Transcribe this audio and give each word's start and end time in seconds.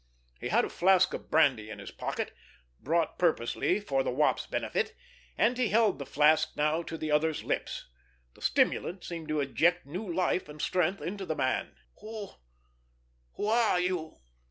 He 0.39 0.47
had 0.47 0.65
a 0.65 0.69
flask 0.69 1.13
of 1.13 1.29
brandy 1.29 1.69
in 1.69 1.77
his 1.77 1.91
pocket, 1.91 2.31
brought 2.79 3.19
purposely 3.19 3.79
for 3.79 4.01
the 4.01 4.09
Wop's 4.09 4.47
benefit, 4.47 4.95
and 5.37 5.55
he 5.59 5.67
held 5.69 5.99
the 5.99 6.07
flask 6.07 6.57
now 6.57 6.81
to 6.81 6.97
the 6.97 7.11
other's 7.11 7.43
lips. 7.43 7.85
The 8.33 8.41
stimulant 8.41 9.03
seemed 9.03 9.27
to 9.27 9.41
inject 9.41 9.85
new 9.85 10.11
life 10.11 10.49
and 10.49 10.59
strength 10.59 11.01
into 11.03 11.27
the 11.27 11.35
man. 11.35 11.75
"Who—who 11.99 13.45
are 13.45 13.79
you?" 13.79 14.21